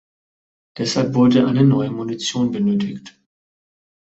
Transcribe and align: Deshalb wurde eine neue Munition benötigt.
Deshalb 0.79 1.13
wurde 1.13 1.45
eine 1.45 1.63
neue 1.63 1.91
Munition 1.91 2.49
benötigt. 2.49 3.21